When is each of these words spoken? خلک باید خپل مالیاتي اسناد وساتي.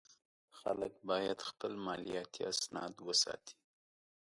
خلک 0.59 0.93
باید 1.09 1.39
خپل 1.49 1.71
مالیاتي 1.85 2.41
اسناد 2.51 2.93
وساتي. 3.07 3.55